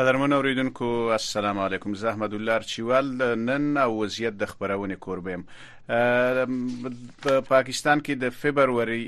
قدرمن 0.00 0.32
اوریدونکو 0.32 0.84
السلام 1.14 1.58
علیکم 1.62 1.94
زه 2.02 2.08
احمد 2.10 2.34
الله 2.34 2.60
چوال 2.68 3.08
نن 3.40 3.64
او 3.80 3.90
وضعیت 4.04 4.36
د 4.42 4.48
خبرونه 4.52 4.96
کوربم 5.06 5.42
په 5.86 7.40
پاکستان 7.48 8.00
کې 8.06 8.14
د 8.22 8.32
فبرवरी 8.44 9.02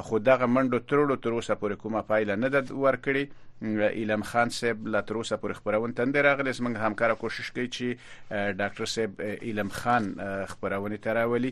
خو 0.06 0.16
دغه 0.30 0.45
منډو 0.56 0.80
ترړو 0.90 1.16
تر 1.23 1.31
اوسه 1.38 1.53
پورې 1.62 1.76
کومه 1.84 2.02
پایله 2.09 2.34
نه 2.44 2.50
ده 2.53 2.62
ورکړي 2.86 3.23
ایلم 3.61 4.22
خان 4.22 4.50
صاحب 4.50 4.88
لا 4.88 5.02
تر 5.02 5.16
اوسه 5.16 5.38
پورې 5.44 5.53
خبرون 5.59 5.94
تند 6.00 6.17
راغلی 6.17 6.53
زموږ 6.53 6.77
همکار 6.88 7.13
کوشش 7.22 7.52
کوي 7.55 7.69
چې 7.77 8.52
ډاکټر 8.59 8.89
صاحب 8.94 9.22
ایلم 9.25 9.69
خان 9.77 10.09
خبرونه 10.52 10.97
تراولي 11.05 11.52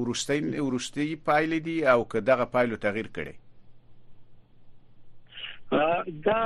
ورستین 0.00 0.44
ورستي 0.66 1.06
پایلې 1.28 1.58
دي 1.66 1.76
او 1.92 2.00
که 2.10 2.18
دغه 2.30 2.44
پایلو 2.54 2.82
تغییر 2.86 3.08
کړي 3.16 3.34
دا 5.72 6.42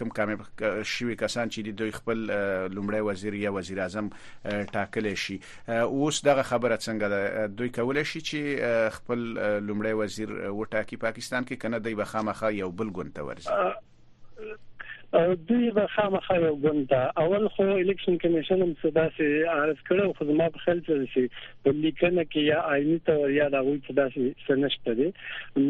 کم 0.00 0.08
کم 0.16 0.32
شوی 0.82 1.16
کسان 1.16 1.50
چې 1.50 1.58
دوی 1.58 1.90
خپل 1.90 2.24
لومړی 2.74 2.94
وزیر 3.10 3.34
یا 3.34 3.52
وزیر 3.58 3.80
اعظم 3.80 4.08
ټاکل 4.46 5.14
شي 5.26 5.40
اوس 5.68 6.22
دغه 6.24 6.42
خبره 6.42 6.76
څنګه 6.76 7.08
ده 7.14 7.46
دوی 7.60 7.68
کولای 7.78 8.04
شي 8.04 8.20
چې 8.20 8.92
خپل 8.98 9.24
لومړی 9.26 9.94
وزیر 10.04 10.28
وټاکي 10.30 11.02
پاکستان 11.06 11.44
کې 11.44 11.62
کنه 11.66 11.78
دوی 11.78 11.94
به 11.94 12.04
خامخا 12.04 12.50
یو 12.50 12.70
بل 12.70 12.92
ګونته 12.92 13.20
ورسي 13.28 14.52
او 15.16 15.34
دوی 15.34 15.70
به 15.70 15.86
خامخا 15.86 16.36
یو 16.36 16.56
ګوندا 16.62 17.12
اول 17.18 17.48
خو 17.48 17.62
الیکشن 17.62 18.16
کمیشن 18.16 18.62
هم 18.62 18.76
صدا 18.82 19.04
سي 19.16 19.42
عارف 19.42 19.78
کړو 19.90 20.12
خو 20.18 20.24
زما 20.30 20.48
په 20.56 20.64
خیال 20.64 20.82
څه 20.88 21.08
شي 21.12 21.22
په 21.66 21.72
لیکنه 21.84 22.24
کې 22.24 22.42
یا 22.48 22.58
آئینی 22.72 22.98
تور 23.06 23.30
یا 23.36 23.46
دا 23.54 23.60
وایي 23.68 23.80
صدا 23.88 24.06
سي 24.16 24.26
سنشته 24.48 24.94
دي 25.00 25.06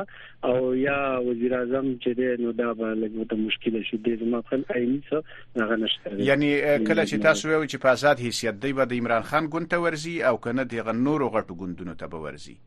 او 0.50 0.74
یا 0.84 0.98
وزیر 1.30 1.56
اعظم 1.62 1.88
چې 1.92 2.18
دی 2.22 2.48
نو 2.48 2.52
دا 2.62 2.70
به 2.80 2.98
لږه 3.04 3.40
مشکل 3.46 3.80
شي 3.92 4.02
د 4.10 4.18
زما 4.24 4.42
خپل 4.50 4.66
عیني 4.82 4.98
څه 4.98 5.62
هغه 5.64 5.78
نشته 5.86 6.26
یعنی 6.32 6.50
کله 6.64 7.06
چې 7.06 7.28
تاسو 7.30 7.48
وایئ 7.48 7.64
چې 7.64 7.86
په 7.88 7.94
آزاد 7.98 8.26
حیثیت 8.28 8.60
دی 8.68 8.74
به 8.82 8.90
د 8.94 8.98
عمران 9.04 9.30
خان 9.34 9.48
ګوند 9.56 9.72
ته 9.76 9.88
ورزي 9.88 10.18
او 10.32 10.36
کنه 10.48 10.68
دغه 10.76 10.98
نورو 11.08 11.32
غټو 11.38 11.60
ګوندونو 11.64 11.98
ته 12.04 12.14
به 12.18 12.26
ورزي 12.28 12.58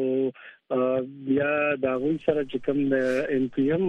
بیا 1.27 1.75
دا 1.83 1.93
غوي 2.01 2.17
سره 2.27 2.43
چې 2.51 2.59
کوم 2.67 2.79
د 2.93 2.95
ان 3.35 3.45
پی 3.57 3.65
ام 3.77 3.83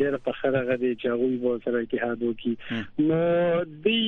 ډېر 0.00 0.16
په 0.26 0.32
خره 0.38 0.62
غدي 0.70 0.90
چاغوي 1.02 1.36
به 1.44 1.52
سره 1.66 1.80
اتحاد 1.84 2.22
وکي 2.28 2.54
نو 3.10 3.18
دی 3.84 4.00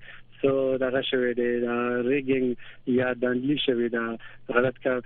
سو 0.44 0.52
دا 0.86 1.02
شوی 1.12 1.32
دی 1.42 1.50
دا 1.66 1.78
ریګینګ 2.12 2.48
یا 3.00 3.08
دندلی 3.26 3.58
شوی 3.68 3.88
دا 3.98 4.06
غلط 4.60 4.76
کار 4.88 5.02